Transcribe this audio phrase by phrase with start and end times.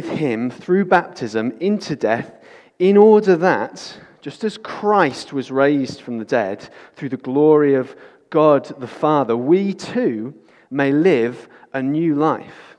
[0.00, 2.32] with him through baptism into death,
[2.78, 7.94] in order that, just as Christ was raised from the dead through the glory of
[8.30, 10.32] God the Father, we too
[10.70, 12.78] may live a new life.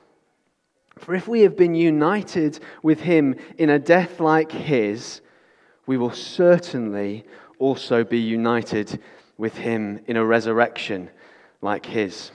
[0.98, 5.20] For if we have been united with him in a death like his,
[5.86, 7.24] we will certainly
[7.60, 9.00] also be united
[9.38, 11.08] with him in a resurrection
[11.60, 12.32] like his.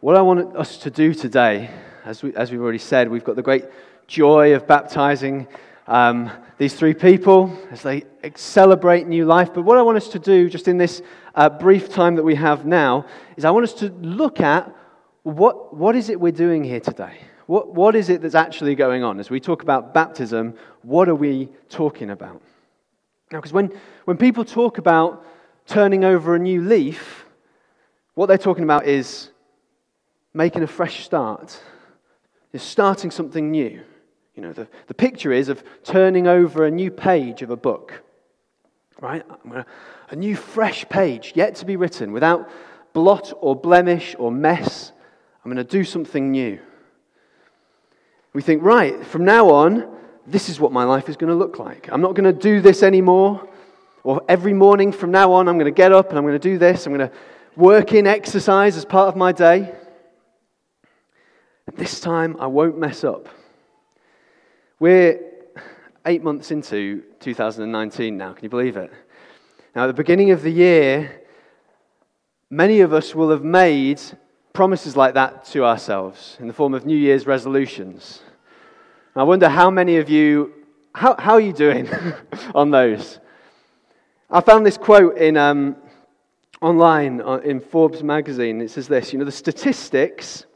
[0.00, 1.70] What I want us to do today,
[2.04, 3.64] as, we, as we've already said, we've got the great
[4.06, 5.46] joy of baptizing
[5.86, 8.04] um, these three people as they
[8.36, 9.52] celebrate new life.
[9.52, 11.02] But what I want us to do, just in this
[11.34, 14.74] uh, brief time that we have now, is I want us to look at
[15.22, 17.18] what, what is it we're doing here today?
[17.46, 19.18] What, what is it that's actually going on?
[19.18, 22.40] As we talk about baptism, what are we talking about?
[23.32, 23.72] Now, because when,
[24.04, 25.24] when people talk about
[25.66, 27.24] turning over a new leaf,
[28.14, 29.30] what they're talking about is
[30.32, 31.60] making a fresh start,
[32.52, 33.80] is starting something new.
[34.34, 38.02] You know, the, the picture is of turning over a new page of a book,
[39.00, 39.24] right?
[40.10, 42.48] A new fresh page yet to be written without
[42.92, 44.92] blot or blemish or mess.
[45.44, 46.58] I'm going to do something new.
[48.32, 51.58] We think, right, from now on, this is what my life is going to look
[51.58, 51.88] like.
[51.90, 53.48] I'm not going to do this anymore.
[54.02, 56.38] Or every morning from now on, I'm going to get up and I'm going to
[56.38, 56.86] do this.
[56.86, 57.14] I'm going to
[57.56, 59.74] work in exercise as part of my day.
[61.76, 63.28] This time I won't mess up.
[64.78, 65.20] We're
[66.06, 68.32] eight months into 2019 now.
[68.32, 68.92] Can you believe it?
[69.74, 71.22] Now, at the beginning of the year,
[72.48, 74.00] many of us will have made
[74.52, 78.20] promises like that to ourselves in the form of New Year's resolutions.
[79.14, 80.52] I wonder how many of you,
[80.94, 81.88] how, how are you doing
[82.54, 83.20] on those?
[84.28, 85.76] I found this quote in, um,
[86.60, 88.60] online uh, in Forbes magazine.
[88.60, 90.46] It says this You know, the statistics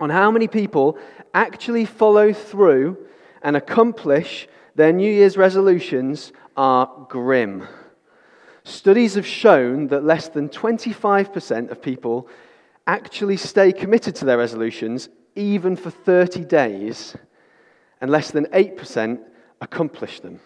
[0.00, 0.98] on how many people
[1.34, 2.96] actually follow through
[3.42, 7.66] and accomplish their New Year's resolutions are grim.
[8.64, 12.28] Studies have shown that less than 25% of people
[12.86, 17.16] actually stay committed to their resolutions even for 30 days,
[18.00, 19.20] and less than 8%
[19.60, 20.40] accomplish them.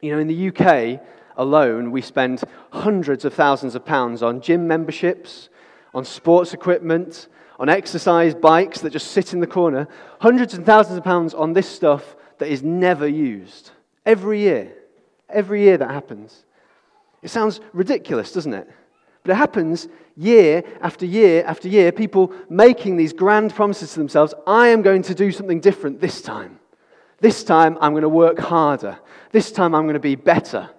[0.00, 1.00] You know, in the UK
[1.36, 5.48] alone, we spend hundreds of thousands of pounds on gym memberships,
[5.94, 7.28] on sports equipment,
[7.58, 9.88] on exercise bikes that just sit in the corner,
[10.20, 13.70] hundreds and thousands of pounds on this stuff that is never used.
[14.04, 14.72] Every year.
[15.28, 16.44] Every year that happens.
[17.22, 18.70] It sounds ridiculous, doesn't it?
[19.22, 24.34] But it happens year after year after year, people making these grand promises to themselves
[24.46, 26.60] I am going to do something different this time.
[27.20, 28.98] This time I'm going to work harder.
[29.32, 30.70] This time I'm going to be better.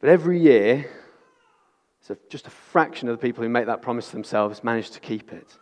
[0.00, 0.88] But every year,
[2.00, 5.00] so just a fraction of the people who make that promise to themselves manage to
[5.00, 5.58] keep it.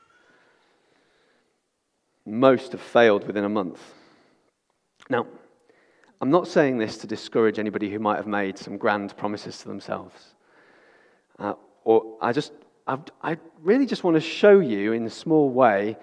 [2.25, 3.81] Most have failed within a month.
[5.10, 5.26] Now,
[6.21, 9.69] I'm not saying this to discourage anybody who might have made some grand promises to
[9.69, 10.34] themselves.
[11.38, 11.54] Uh,
[11.84, 12.53] or I just,
[12.87, 15.97] I, I really just want to show you in a small way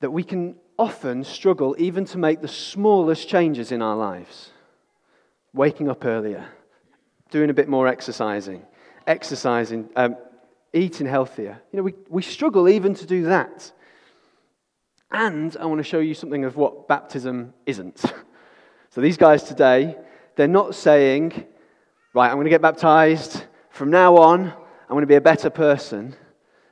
[0.00, 4.50] that we can often struggle even to make the smallest changes in our lives.
[5.52, 6.46] Waking up earlier,
[7.30, 8.62] doing a bit more exercising,
[9.06, 10.16] exercising, um,
[10.72, 11.60] eating healthier.
[11.72, 13.72] You know, we, we struggle even to do that.
[15.10, 17.98] And I want to show you something of what baptism isn't.
[18.90, 19.96] so these guys today,
[20.34, 21.44] they're not saying,
[22.12, 23.44] right, I'm going to get baptized.
[23.70, 26.14] From now on, I'm going to be a better person.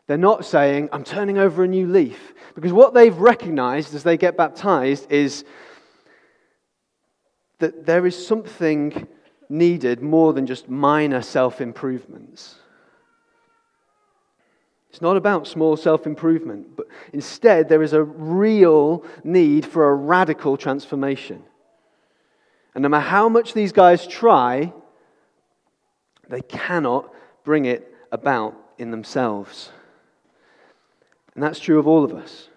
[0.06, 2.34] They're not saying, I'm turning over a new leaf.
[2.54, 5.44] Because what they've recognized as they get baptized is
[7.58, 9.06] that there is something
[9.48, 12.56] needed more than just minor self improvements.
[14.90, 19.94] It's not about small self improvement, but instead, there is a real need for a
[19.94, 21.42] radical transformation.
[22.74, 24.72] And no matter how much these guys try,
[26.28, 27.12] they cannot
[27.44, 29.70] bring it about in themselves.
[31.34, 32.48] And that's true of all of us.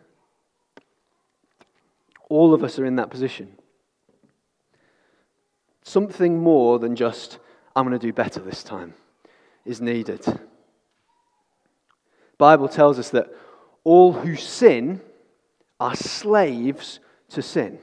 [2.30, 3.58] All of us are in that position.
[5.88, 7.40] Something more than just,
[7.74, 8.94] I'm going to do better this time,
[9.64, 10.20] is needed.
[12.38, 13.34] Bible tells us that
[13.86, 15.00] all who sin
[15.80, 17.00] are slaves
[17.30, 17.80] to sin.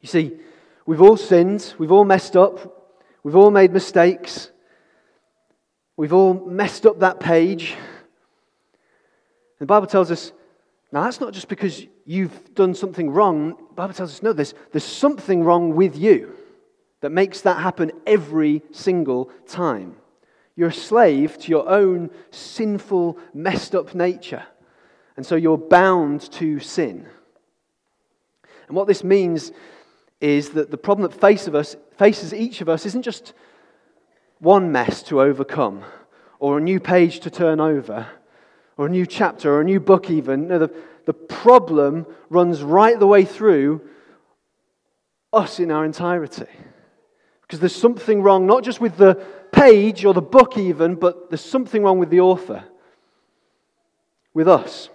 [0.00, 0.38] You see,
[0.86, 4.50] we've all sinned, we've all messed up, we've all made mistakes,
[5.96, 7.76] we've all messed up that page.
[9.60, 10.32] The Bible tells us
[10.90, 13.50] now that's not just because you've done something wrong.
[13.50, 16.35] The Bible tells us no, there's, there's something wrong with you
[17.00, 19.96] that makes that happen every single time.
[20.56, 24.44] You're a slave to your own sinful, messed up nature.
[25.16, 27.06] And so you're bound to sin.
[28.66, 29.52] And what this means
[30.20, 33.34] is that the problem that face of us, faces each of us isn't just
[34.38, 35.84] one mess to overcome,
[36.38, 38.06] or a new page to turn over,
[38.76, 40.48] or a new chapter, or a new book, even.
[40.48, 40.74] No, the,
[41.06, 43.80] the problem runs right the way through
[45.32, 46.46] us in our entirety.
[47.46, 49.14] Because there's something wrong, not just with the
[49.52, 52.64] page or the book, even, but there's something wrong with the author,
[54.34, 54.88] with us.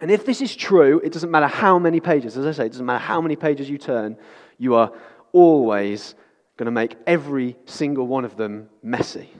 [0.00, 2.72] And if this is true, it doesn't matter how many pages, as I say, it
[2.72, 4.16] doesn't matter how many pages you turn,
[4.58, 4.92] you are
[5.32, 6.14] always
[6.56, 9.30] going to make every single one of them messy.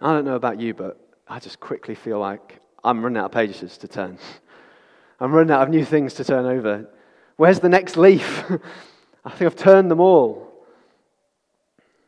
[0.00, 0.98] I don't know about you, but
[1.28, 4.18] I just quickly feel like I'm running out of pages to turn.
[5.20, 6.88] I'm running out of new things to turn over.
[7.36, 8.44] Where's the next leaf?
[9.24, 10.43] I think I've turned them all.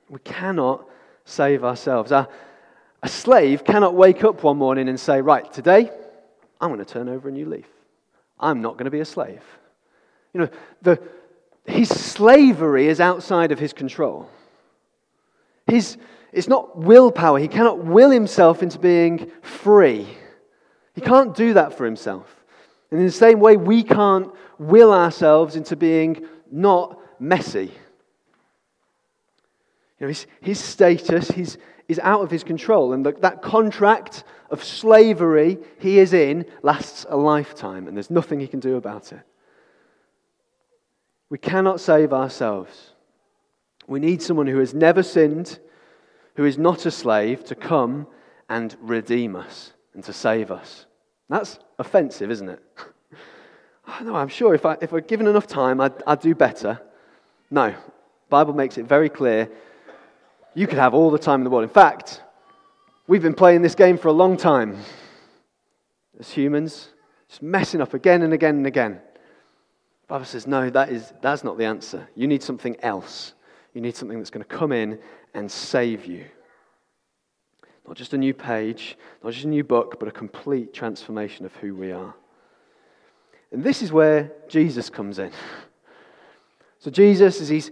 [0.09, 0.89] We cannot
[1.25, 2.13] save ourselves.
[2.13, 2.29] A,
[3.03, 5.91] a slave cannot wake up one morning and say, Right, today
[6.61, 7.67] I'm going to turn over a new leaf.
[8.39, 9.43] I'm not going to be a slave.
[10.33, 10.49] You know,
[10.83, 11.03] the,
[11.67, 14.29] his slavery is outside of his control.
[15.67, 15.97] His,
[16.33, 17.39] it's not willpower.
[17.39, 20.07] He cannot will himself into being free.
[20.95, 22.33] He can't do that for himself.
[22.91, 27.73] And in the same way, we can't will ourselves into being not messy.
[29.99, 31.59] You know, his, his status his,
[31.89, 37.07] is out of his control, and the, that contract of slavery he is in lasts
[37.09, 39.23] a lifetime, and there's nothing he can do about it.
[41.31, 42.93] We cannot save ourselves.
[43.87, 45.59] We need someone who has never sinned,
[46.35, 48.07] who is not a slave, to come
[48.49, 50.87] and redeem us and to save us.
[51.29, 52.63] That's offensive, isn't it?
[54.03, 56.81] no, I'm sure if, I, if we're given enough time, I'd, I'd do better.
[57.51, 57.75] No,
[58.29, 59.51] Bible makes it very clear
[60.57, 61.65] you could have all the time in the world.
[61.65, 62.23] In fact,
[63.07, 64.79] we've been playing this game for a long time
[66.19, 66.89] as humans,
[67.29, 68.93] just messing up again and again and again.
[68.93, 72.09] The Bible says, no, that is, that's not the answer.
[72.15, 73.35] You need something else.
[73.75, 74.99] You need something that's going to come in
[75.35, 76.25] and save you.
[77.87, 81.55] Not just a new page, not just a new book, but a complete transformation of
[81.57, 82.15] who we are.
[83.53, 85.33] And this is where Jesus comes in.
[86.79, 87.71] So, Jesus, as he's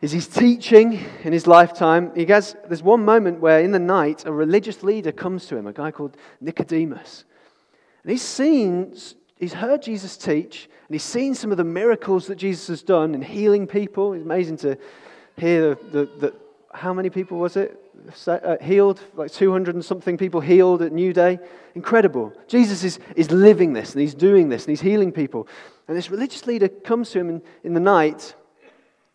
[0.00, 2.12] is he's teaching in his lifetime.
[2.14, 5.66] He has, there's one moment where in the night a religious leader comes to him,
[5.66, 7.24] a guy called Nicodemus.
[8.04, 8.94] And he's seen,
[9.38, 13.14] he's heard Jesus teach, and he's seen some of the miracles that Jesus has done
[13.14, 14.12] in healing people.
[14.12, 14.78] It's amazing to
[15.36, 16.34] hear the, the, the
[16.72, 17.82] how many people was it?
[18.26, 21.40] Uh, healed, like 200 and something people healed at New Day.
[21.74, 22.32] Incredible.
[22.46, 25.48] Jesus is, is living this, and he's doing this, and he's healing people.
[25.88, 28.34] And this religious leader comes to him in, in the night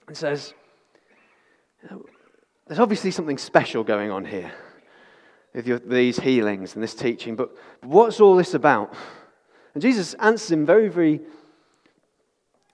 [0.08, 0.54] and says,
[2.68, 4.52] there's obviously something special going on here
[5.54, 8.94] with your, these healings and this teaching, but what's all this about?
[9.74, 11.22] And Jesus answers him very, very,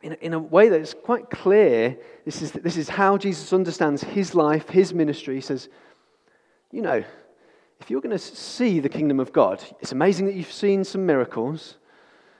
[0.01, 1.97] in a, in a way that's quite clear.
[2.25, 5.35] This is, this is how Jesus understands his life, his ministry.
[5.35, 5.69] He says,
[6.71, 7.03] You know,
[7.79, 11.05] if you're going to see the kingdom of God, it's amazing that you've seen some
[11.05, 11.77] miracles.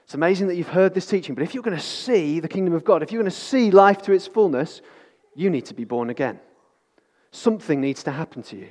[0.04, 2.74] It's amazing that you've heard this teaching, but if you're going to see the kingdom
[2.74, 4.82] of God, if you're going to see life to its fullness,
[5.36, 6.40] you need to be born again.
[7.32, 8.68] Something needs to happen to you.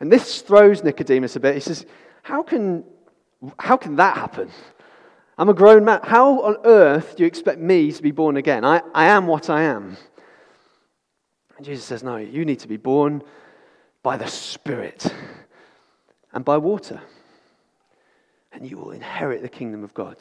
[0.00, 1.54] And this throws Nicodemus a bit.
[1.54, 1.86] He says,
[2.22, 2.84] How can,
[3.58, 4.50] how can that happen?
[5.38, 6.00] I'm a grown man.
[6.02, 8.64] How on earth do you expect me to be born again?
[8.64, 9.96] I, I am what I am.
[11.56, 13.22] And Jesus says, No, you need to be born
[14.02, 15.12] by the Spirit
[16.32, 17.00] and by water.
[18.52, 20.16] And you will inherit the kingdom of God.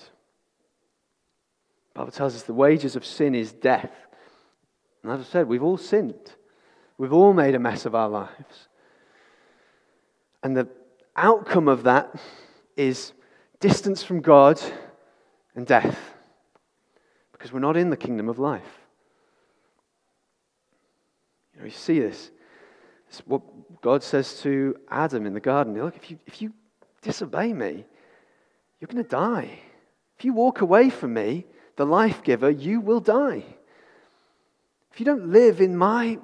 [1.94, 3.92] The Bible tells us the wages of sin is death.
[5.04, 6.36] And as I said, we've all sinned.
[7.02, 8.68] We've all made a mess of our lives.
[10.44, 10.68] And the
[11.16, 12.14] outcome of that
[12.78, 13.14] is
[13.60, 14.62] distance from God
[15.56, 15.98] and death
[17.32, 18.78] because we're not in the kingdom of life.
[21.56, 22.30] You know, you see this.
[23.10, 23.42] It's what
[23.82, 25.74] God says to Adam in the garden.
[25.74, 26.54] Look, if you, if you
[27.02, 27.84] disobey me,
[28.80, 29.58] you're going to die.
[30.20, 33.44] If you walk away from me, the life giver, you will die.
[34.94, 36.20] If you don't live in my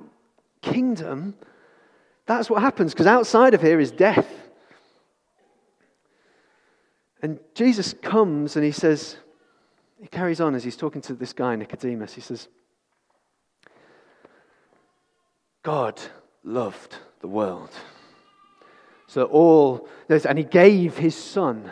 [0.78, 1.34] kingdom,
[2.28, 4.32] that's what happens because outside of here is death.
[7.20, 9.18] And Jesus comes and he says,
[10.00, 12.14] he carries on as he's talking to this guy, Nicodemus.
[12.14, 12.48] He says,
[15.64, 16.00] God
[16.44, 17.72] loved the world.
[19.08, 21.72] So all, and he gave his son.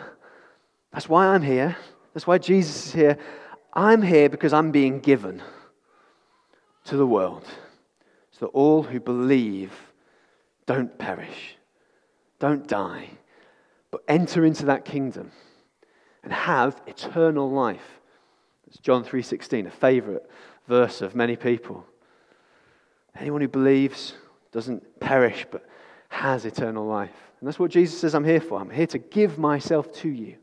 [0.92, 1.76] That's why I'm here.
[2.12, 3.18] That's why Jesus is here.
[3.72, 5.42] I'm here because I'm being given
[6.86, 7.44] to the world
[8.36, 9.72] so that all who believe
[10.66, 11.56] don't perish,
[12.38, 13.08] Don't die,
[13.90, 15.32] but enter into that kingdom
[16.22, 18.00] and have eternal life.
[18.66, 20.28] It's John 3:16, a favorite
[20.66, 21.86] verse of many people.
[23.14, 24.14] Anyone who believes
[24.52, 25.66] doesn't perish but
[26.10, 27.32] has eternal life.
[27.40, 28.60] And that's what Jesus says I'm here for.
[28.60, 30.36] I'm here to give myself to you.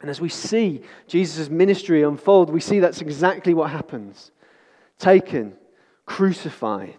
[0.00, 4.30] And as we see Jesus' ministry unfold, we see that's exactly what happens.
[4.98, 5.58] Taken,
[6.08, 6.96] crucified,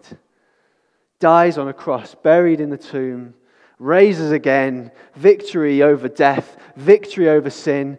[1.18, 3.34] dies on a cross, buried in the tomb,
[3.78, 7.98] raises again, victory over death, victory over sin.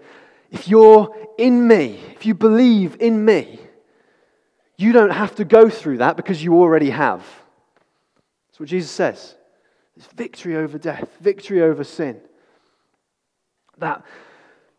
[0.50, 3.60] If you're in me, if you believe in me,
[4.77, 7.20] you don't have to go through that because you already have.
[8.48, 9.36] That's what Jesus says.
[9.98, 12.22] It's victory over death, victory over sin.
[13.77, 14.03] That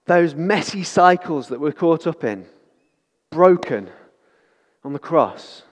[0.07, 2.47] those messy cycles that we're caught up in,
[3.31, 3.91] broken
[4.83, 5.63] on the cross,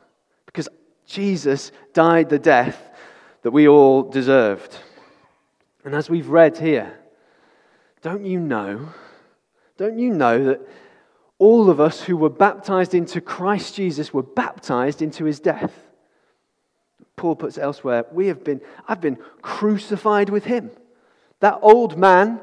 [1.11, 2.88] Jesus died the death
[3.43, 4.76] that we all deserved.
[5.85, 6.97] And as we've read here,
[8.00, 8.90] don't you know,
[9.76, 10.61] don't you know that
[11.38, 15.73] all of us who were baptized into Christ Jesus were baptized into his death.
[17.17, 20.71] Paul puts elsewhere, we have been, I've been crucified with him.
[21.40, 22.40] That old man,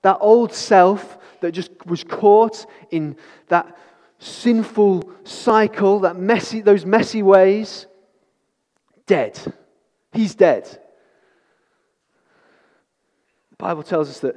[0.00, 3.16] that old self that just was caught in
[3.48, 3.76] that
[4.18, 7.86] sinful cycle, that messy, those messy ways,
[9.08, 9.40] dead.
[10.12, 10.64] He's dead.
[13.50, 14.36] The Bible tells us that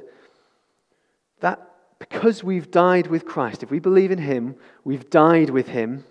[1.40, 6.04] that because we've died with Christ, if we believe in Him, we've died with Him,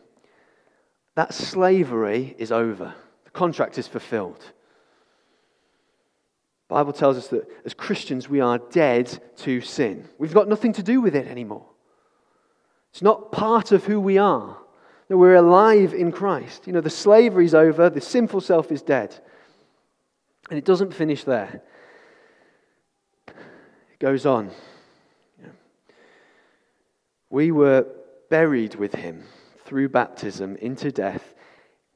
[1.16, 2.94] that slavery is over.
[3.26, 4.40] The contract is fulfilled.
[6.70, 10.08] The Bible tells us that as Christians, we are dead to sin.
[10.18, 11.66] We've got nothing to do with it anymore.
[12.92, 14.58] It's not part of who we are.
[15.12, 16.66] No, we're alive in Christ.
[16.68, 19.14] You know, the slavery's over, the sinful self is dead.
[20.50, 21.62] And it doesn't finish there,
[23.28, 24.52] it goes on.
[27.30, 27.88] We were
[28.30, 29.26] buried with him
[29.66, 31.36] through baptism into death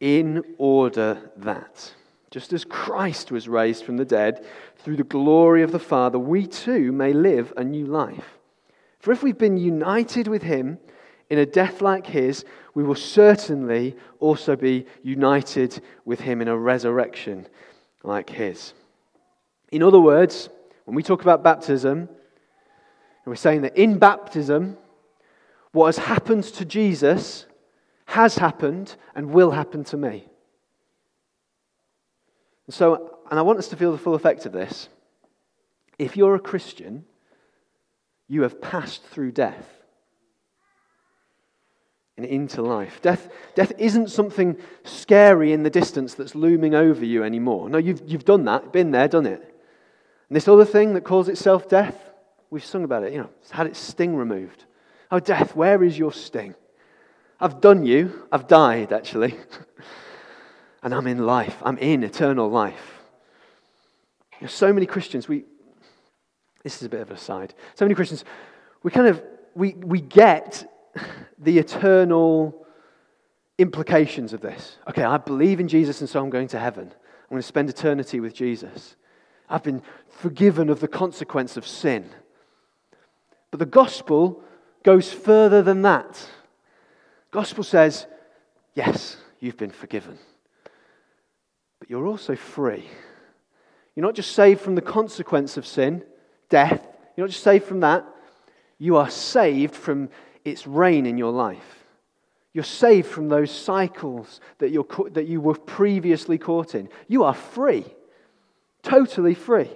[0.01, 1.93] in order that,
[2.31, 4.45] just as Christ was raised from the dead
[4.79, 8.39] through the glory of the Father, we too may live a new life.
[8.99, 10.79] For if we've been united with him
[11.29, 16.57] in a death like his, we will certainly also be united with him in a
[16.57, 17.47] resurrection
[18.03, 18.73] like his.
[19.71, 20.49] In other words,
[20.85, 22.09] when we talk about baptism,
[23.25, 24.77] we're saying that in baptism,
[25.71, 27.47] what has happened to Jesus
[28.05, 30.27] has happened and will happen to me.
[32.67, 34.89] And so, and I want us to feel the full effect of this.
[35.97, 37.05] If you're a Christian,
[38.27, 39.67] you have passed through death
[42.17, 43.01] and into life.
[43.01, 47.69] Death, death isn't something scary in the distance that's looming over you anymore.
[47.69, 49.41] No, you've, you've done that, been there, done it.
[50.29, 51.95] And this other thing that calls itself death,
[52.49, 54.65] we've sung about it, you know, it's had its sting removed.
[55.11, 56.55] Oh, death, where is your sting?
[57.39, 58.27] I've done you.
[58.31, 59.35] I've died, actually.
[60.83, 61.57] and I'm in life.
[61.63, 63.01] I'm in eternal life.
[64.39, 65.43] There's so many Christians, we,
[66.63, 67.53] this is a bit of an aside.
[67.75, 68.23] So many Christians,
[68.83, 69.21] we kind of,
[69.53, 70.69] we, we get
[71.37, 72.65] the eternal
[73.57, 74.77] implications of this.
[74.89, 76.87] Okay, I believe in Jesus and so I'm going to heaven.
[76.87, 78.95] I'm going to spend eternity with Jesus.
[79.49, 82.09] I've been forgiven of the consequence of sin.
[83.51, 84.41] But the gospel
[84.83, 86.27] goes further than that.
[87.31, 88.07] Gospel says,
[88.73, 90.17] yes, you've been forgiven.
[91.79, 92.85] But you're also free.
[93.95, 96.03] You're not just saved from the consequence of sin,
[96.49, 96.85] death.
[97.15, 98.05] You're not just saved from that.
[98.77, 100.09] You are saved from
[100.45, 101.83] its reign in your life.
[102.53, 106.87] You're saved from those cycles that, you're, that you were previously caught in.
[107.09, 107.83] You are free,
[108.81, 109.69] totally free.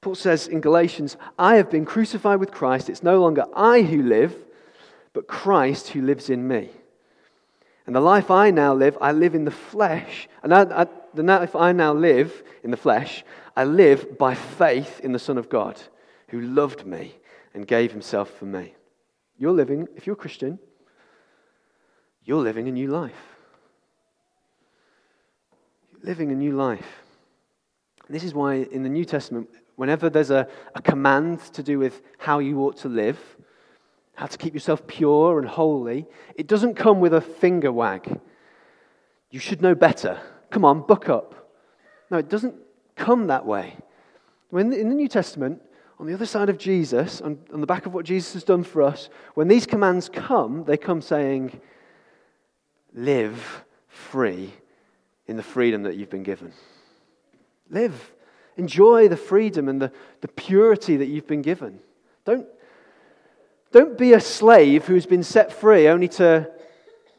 [0.00, 2.88] Paul says in Galatians, I have been crucified with Christ.
[2.88, 4.36] It's no longer I who live,
[5.12, 6.70] but Christ who lives in me.
[7.86, 10.28] And the life I now live, I live in the flesh.
[10.44, 13.24] And I, I, the life I now live in the flesh,
[13.56, 15.80] I live by faith in the Son of God,
[16.28, 17.16] who loved me
[17.56, 18.74] and gave himself for me.
[19.36, 20.60] You're living, if you're a Christian,
[22.24, 23.12] you're living a new life.
[25.90, 26.86] You're living a new life.
[28.06, 31.78] And this is why in the New Testament, Whenever there's a, a command to do
[31.78, 33.18] with how you ought to live,
[34.14, 38.20] how to keep yourself pure and holy, it doesn't come with a finger wag.
[39.30, 40.18] You should know better.
[40.50, 41.50] Come on, buck up.
[42.10, 42.54] No, it doesn't
[42.96, 43.76] come that way.
[44.48, 45.60] When in the New Testament,
[45.98, 48.62] on the other side of Jesus, on, on the back of what Jesus has done
[48.62, 51.60] for us, when these commands come, they come saying,
[52.92, 54.52] Live free
[55.26, 56.52] in the freedom that you've been given.
[57.70, 58.12] Live.
[58.56, 61.78] Enjoy the freedom and the, the purity that you've been given.
[62.24, 62.46] Don't,
[63.70, 66.50] don't be a slave who's been set free only to,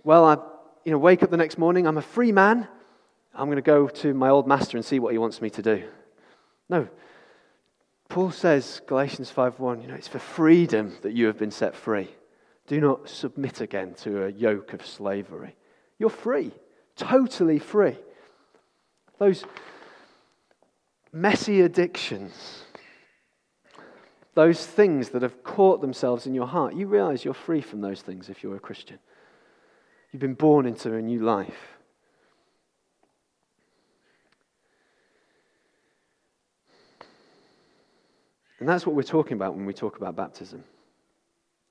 [0.04, 0.38] well, I
[0.84, 2.68] you know, wake up the next morning, I'm a free man.
[3.36, 5.62] I'm going to go to my old master and see what he wants me to
[5.62, 5.84] do.
[6.70, 6.88] No.
[8.10, 12.10] Paul says, Galatians 5:1, you know, it's for freedom that you have been set free.
[12.68, 15.56] Do not submit again to a yoke of slavery.
[16.00, 16.52] You're free,
[16.96, 17.98] totally free.
[19.20, 19.44] Those
[21.12, 22.64] messy addictions,
[24.36, 28.02] those things that have caught themselves in your heart, you realize you're free from those
[28.02, 29.00] things if you're a Christian.
[30.12, 31.77] You've been born into a new life.
[38.68, 40.62] And that's what we're talking about when we talk about baptism.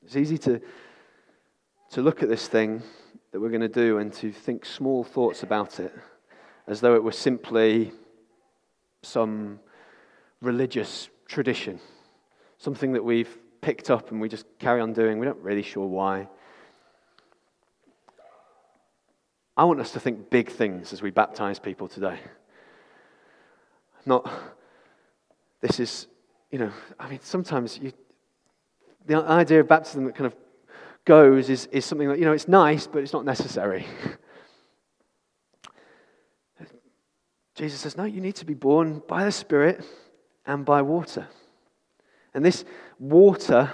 [0.03, 0.63] It's easy to,
[1.91, 2.83] to look at this thing
[3.33, 5.95] that we're going to do and to think small thoughts about it
[6.67, 7.93] as though it were simply
[9.03, 9.61] some
[10.41, 11.81] religious tradition,
[12.57, 15.19] something that we've picked up and we just carry on doing.
[15.19, 16.29] We're not really sure why.
[19.55, 22.19] I want us to think big things as we baptize people today.
[24.07, 24.27] Not,
[25.61, 26.07] this is,
[26.51, 27.93] you know, I mean, sometimes you,
[29.07, 30.35] the idea of baptism that kind of
[31.05, 33.87] goes is, is something that, you know, it's nice, but it's not necessary.
[37.55, 39.83] Jesus says, no, you need to be born by the Spirit
[40.45, 41.27] and by water.
[42.35, 42.67] And this
[42.99, 43.71] water,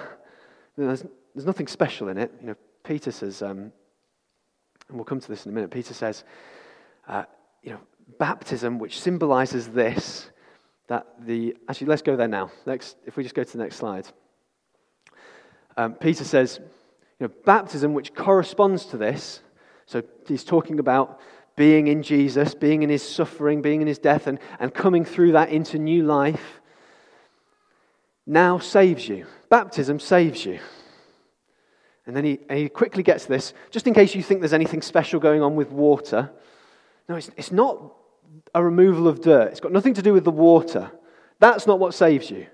[0.76, 2.30] there's, there's nothing special in it.
[2.40, 3.72] You know, Peter says, um,
[4.88, 5.70] and we'll come to this in a minute.
[5.70, 6.22] Peter says,
[7.08, 7.24] uh,
[7.62, 7.80] you know,
[8.18, 10.30] baptism, which symbolizes this,
[10.88, 11.56] that the.
[11.68, 12.50] Actually, let's go there now.
[12.66, 14.06] Next, if we just go to the next slide.
[15.76, 16.60] Um, Peter says,
[17.18, 19.40] you know, baptism, which corresponds to this.
[19.86, 21.20] So he's talking about
[21.56, 25.32] being in Jesus, being in his suffering, being in his death, and, and coming through
[25.32, 26.60] that into new life,
[28.26, 29.26] now saves you.
[29.48, 30.60] Baptism saves you.
[32.06, 34.82] And then he, and he quickly gets this, just in case you think there's anything
[34.82, 36.30] special going on with water.
[37.08, 37.92] No, it's, it's not
[38.54, 40.90] a removal of dirt, it's got nothing to do with the water.
[41.38, 42.46] That's not what saves you.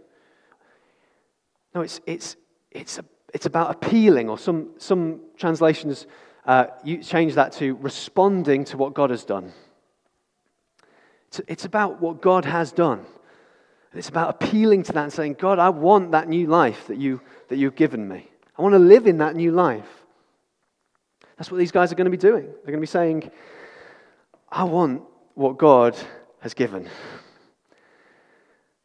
[1.75, 2.37] No, it's, it's,
[2.71, 6.07] it's, a, it's about appealing, or some, some translations
[6.47, 9.53] uh, you change that to responding to what God has done.
[11.29, 13.05] It's, it's about what God has done.
[13.95, 17.21] It's about appealing to that and saying, God, I want that new life that, you,
[17.49, 18.29] that you've given me.
[18.57, 19.87] I want to live in that new life.
[21.37, 22.45] That's what these guys are going to be doing.
[22.45, 23.31] They're going to be saying,
[24.51, 25.03] I want
[25.39, 25.97] what God
[26.41, 26.89] has given.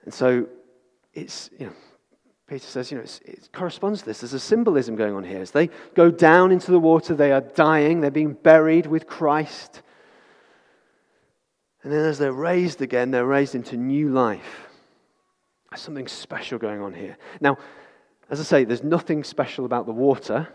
[0.06, 0.46] And so
[1.13, 1.74] it's, you know,
[2.48, 4.22] Peter says, you know, it corresponds to this.
[4.22, 5.42] There's a symbolism going on here.
[5.42, 9.82] As they go down into the water, they are dying, they're being buried with Christ.
[11.82, 14.68] And then as they're raised again, they're raised into new life.
[15.72, 17.18] There's something special going on here.
[17.42, 17.58] Now,
[18.30, 20.48] as I say, there's nothing special about the water.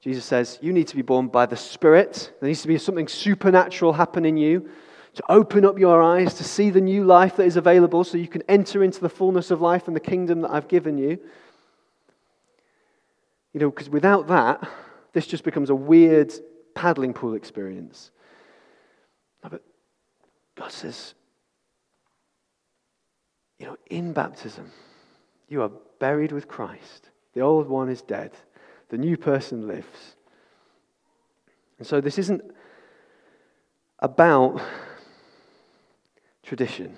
[0.00, 2.32] Jesus says, You need to be born by the Spirit.
[2.40, 4.68] There needs to be something supernatural happen in you
[5.14, 8.28] to open up your eyes to see the new life that is available so you
[8.28, 11.18] can enter into the fullness of life and the kingdom that I've given you.
[13.52, 14.68] You know, because without that,
[15.12, 16.32] this just becomes a weird
[16.74, 18.12] paddling pool experience.
[19.42, 19.62] but
[20.54, 21.14] God says,
[23.58, 24.70] you know, in baptism,
[25.48, 27.10] you are buried with Christ.
[27.34, 28.30] The old one is dead.
[28.88, 30.16] The new person lives.
[31.78, 32.42] And so this isn't
[33.98, 34.60] about
[36.42, 36.96] tradition.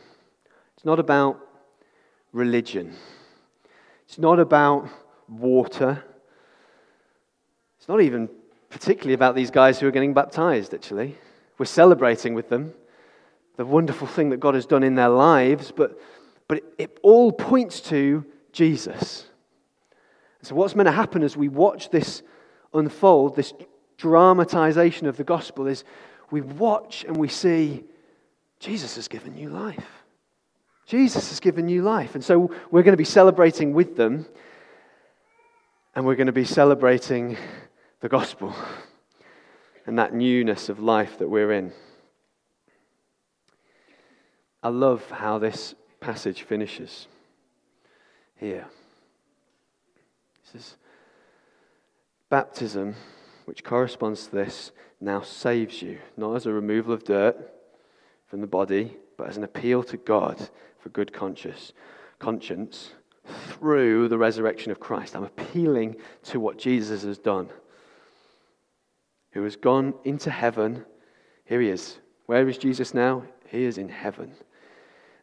[0.77, 1.41] It's not about
[2.33, 2.95] religion.
[4.07, 4.89] It's not about
[5.29, 6.03] water.
[7.79, 8.29] It's not even
[8.71, 11.17] particularly about these guys who are getting baptized, actually.
[11.59, 12.73] We're celebrating with them
[13.57, 16.01] the wonderful thing that God has done in their lives, but,
[16.49, 19.27] but it, it all points to Jesus.
[20.43, 22.23] So, what's meant to happen as we watch this
[22.73, 23.53] unfold, this
[23.99, 25.85] dramatization of the gospel, is
[26.31, 27.85] we watch and we see
[28.59, 29.87] Jesus has given you life.
[30.87, 32.15] Jesus has given you life.
[32.15, 34.27] And so, we're going to be celebrating with them,
[35.95, 37.37] and we're going to be celebrating
[38.01, 38.55] the gospel
[39.87, 41.73] and that newness of life that we're in.
[44.63, 47.07] I love how this passage finishes
[48.37, 48.67] here.
[52.29, 52.95] Baptism,
[53.45, 57.37] which corresponds to this, now saves you, not as a removal of dirt
[58.27, 61.73] from the body, but as an appeal to God for good conscience,
[62.19, 62.93] conscience
[63.49, 65.17] through the resurrection of Christ.
[65.17, 67.49] I'm appealing to what Jesus has done,
[69.33, 70.85] who has gone into heaven.
[71.45, 71.99] Here he is.
[72.27, 73.25] Where is Jesus now?
[73.49, 74.33] He is in heaven.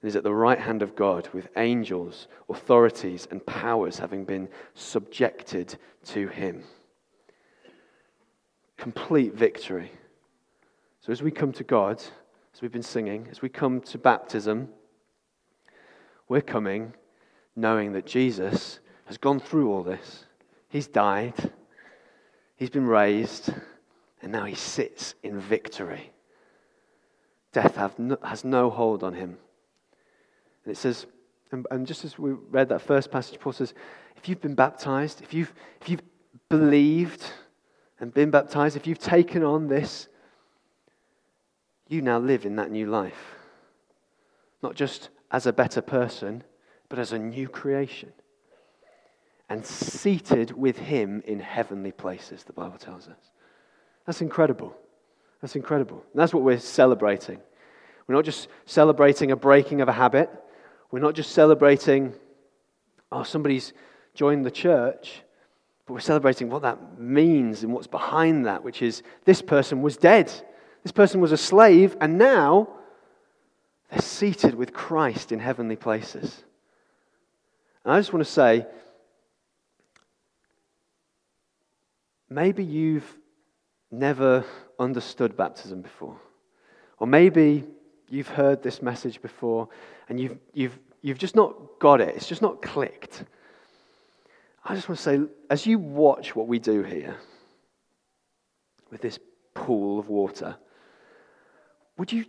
[0.01, 4.47] And is at the right hand of God with angels, authorities, and powers having been
[4.73, 6.63] subjected to him.
[8.77, 9.91] Complete victory.
[11.01, 12.01] So, as we come to God,
[12.53, 14.69] as we've been singing, as we come to baptism,
[16.27, 16.93] we're coming
[17.55, 20.25] knowing that Jesus has gone through all this.
[20.69, 21.51] He's died,
[22.55, 23.49] he's been raised,
[24.21, 26.11] and now he sits in victory.
[27.51, 27.75] Death
[28.23, 29.37] has no hold on him.
[30.67, 31.05] And it says,
[31.53, 33.73] and, and just as we read that first passage, Paul says,
[34.17, 36.01] if you've been baptized, if you've, if you've
[36.49, 37.23] believed
[38.01, 40.09] and been baptized, if you've taken on this,
[41.87, 43.35] you now live in that new life.
[44.61, 46.43] Not just as a better person,
[46.89, 48.11] but as a new creation.
[49.47, 53.31] And seated with him in heavenly places, the Bible tells us.
[54.05, 54.75] That's incredible.
[55.41, 56.03] That's incredible.
[56.11, 57.39] And that's what we're celebrating.
[58.05, 60.29] We're not just celebrating a breaking of a habit.
[60.91, 62.13] We're not just celebrating,
[63.11, 63.73] oh, somebody's
[64.13, 65.21] joined the church,
[65.85, 69.97] but we're celebrating what that means and what's behind that, which is this person was
[69.97, 70.31] dead.
[70.83, 72.69] This person was a slave, and now
[73.89, 76.43] they're seated with Christ in heavenly places.
[77.83, 78.65] And I just want to say,
[82.29, 83.17] maybe you've
[83.91, 84.45] never
[84.77, 86.19] understood baptism before.
[86.99, 87.63] Or maybe
[88.09, 89.69] you've heard this message before
[90.09, 93.23] and you've, you've, you've just not got it, it's just not clicked.
[94.63, 97.15] I just want to say, as you watch what we do here
[98.91, 99.19] with this
[99.53, 100.57] pool of water,
[101.97, 102.25] would you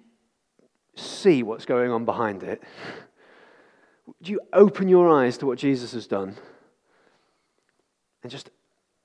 [0.94, 2.62] see what's going on behind it?
[4.06, 6.36] Would you open your eyes to what Jesus has done?
[8.22, 8.50] And just,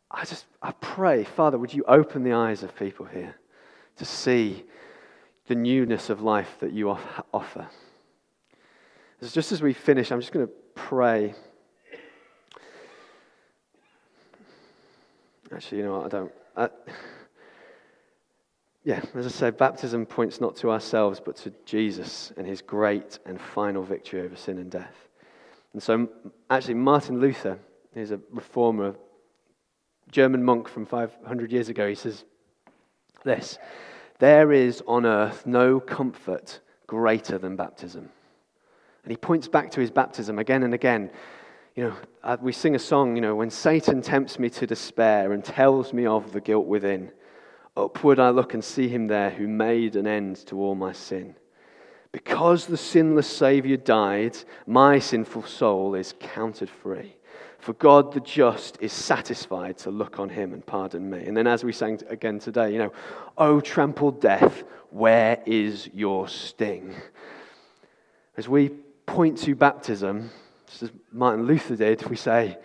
[0.10, 3.36] I just, I pray, Father, would you open the eyes of people here
[3.98, 4.64] to see
[5.48, 7.68] the newness of life that you offer?
[9.22, 11.34] So, just as we finish, I'm just going to pray.
[15.54, 16.06] Actually, you know what?
[16.06, 16.32] I don't.
[16.58, 16.70] I,
[18.84, 23.20] yeah, as I say, baptism points not to ourselves, but to Jesus and his great
[23.26, 25.08] and final victory over sin and death.
[25.72, 26.10] And so,
[26.50, 27.58] actually, Martin Luther
[27.96, 28.96] is a reformer,
[30.12, 31.88] German monk from 500 years ago.
[31.88, 32.26] He says
[33.24, 33.58] this
[34.20, 38.10] There is on earth no comfort greater than baptism.
[39.04, 41.12] And he points back to his baptism again and again.
[41.76, 45.34] You know, uh, we sing a song, you know, when Satan tempts me to despair
[45.34, 47.12] and tells me of the guilt within.
[47.76, 51.36] Upward I look and see him there who made an end to all my sin.
[52.12, 57.16] Because the sinless Saviour died, my sinful soul is counted free.
[57.64, 61.26] For God the just is satisfied to look on him and pardon me.
[61.26, 62.92] And then, as we sang again today, you know,
[63.38, 66.94] O trampled death, where is your sting?
[68.36, 68.68] As we
[69.06, 70.30] point to baptism,
[70.68, 72.58] just as Martin Luther did, we say,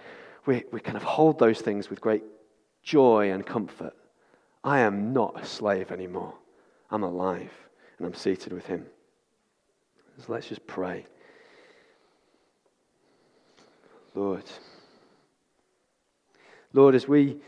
[0.47, 2.25] we, we kind of hold those things with great
[2.83, 3.95] joy and comfort.
[4.65, 6.35] I am not a slave anymore.
[6.91, 7.53] I'm alive
[7.99, 8.85] and I'm seated with him.
[10.27, 11.07] So let's just pray.
[14.17, 14.43] Lord.
[16.73, 17.39] Lord, as we,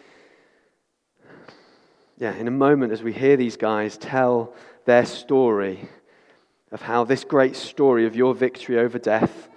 [2.19, 4.55] yeah, in a moment, as we hear these guys tell
[4.87, 5.89] their story
[6.73, 9.49] of how this great story of your victory over death,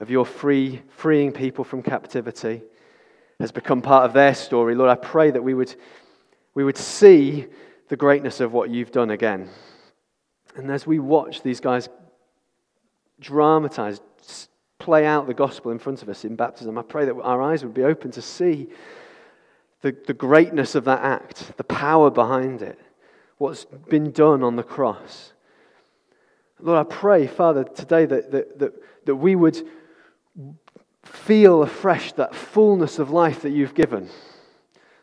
[0.00, 2.62] of your free, freeing people from captivity,
[3.40, 5.74] has become part of their story, Lord, I pray that we would
[6.54, 7.46] we would see
[7.88, 9.48] the greatness of what you've done again.
[10.56, 11.88] And as we watch these guys
[13.20, 14.00] dramatize,
[14.78, 17.64] play out the gospel in front of us in baptism, I pray that our eyes
[17.64, 18.68] would be open to see
[19.84, 22.80] the, the greatness of that act, the power behind it,
[23.36, 25.34] what's been done on the cross.
[26.58, 28.72] Lord, I pray, Father, today that, that, that,
[29.04, 29.60] that we would
[31.02, 34.08] feel afresh that fullness of life that you've given.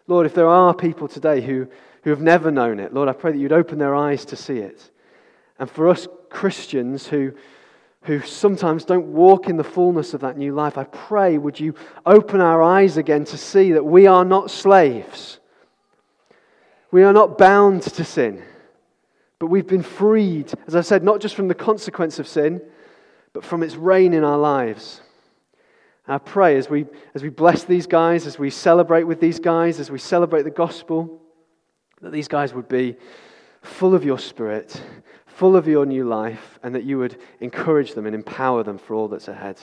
[0.07, 1.67] Lord, if there are people today who,
[2.01, 4.57] who have never known it, Lord, I pray that you'd open their eyes to see
[4.57, 4.89] it.
[5.59, 7.33] And for us Christians who,
[8.03, 11.75] who sometimes don't walk in the fullness of that new life, I pray, would you
[12.05, 15.39] open our eyes again to see that we are not slaves.
[16.91, 18.43] We are not bound to sin,
[19.37, 22.61] but we've been freed, as I said, not just from the consequence of sin,
[23.33, 25.01] but from its reign in our lives.
[26.07, 29.79] I pray as we, as we bless these guys, as we celebrate with these guys,
[29.79, 31.21] as we celebrate the gospel,
[32.01, 32.97] that these guys would be
[33.61, 34.81] full of your spirit,
[35.41, 38.93] full of your new life, and that you would encourage them and empower them for
[38.93, 39.59] all that's ahead.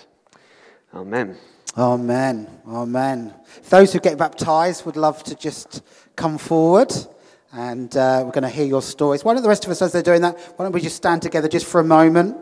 [0.92, 1.36] Amen.
[1.76, 2.48] Amen.
[2.66, 3.32] Amen.
[3.68, 5.84] Those who get baptized would love to just
[6.16, 6.92] come forward
[7.52, 9.24] and uh, we're going to hear your stories.
[9.24, 11.22] Why don't the rest of us, as they're doing that, why don't we just stand
[11.22, 12.36] together just for a moment?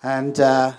[0.00, 0.74] And uh,